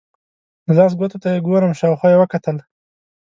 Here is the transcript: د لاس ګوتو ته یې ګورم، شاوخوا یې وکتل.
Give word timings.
د 0.65 0.67
لاس 0.77 0.91
ګوتو 0.99 1.17
ته 1.23 1.27
یې 1.33 1.43
ګورم، 1.47 1.71
شاوخوا 1.79 2.07
یې 2.13 2.17
وکتل. 2.19 2.57